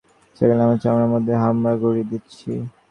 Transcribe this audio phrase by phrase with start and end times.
[0.37, 2.51] সেগুলো আমার চামড়ার মধ্যে হামাগুড়ি দিচ্ছে।